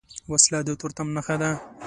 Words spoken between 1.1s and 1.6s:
نښه ده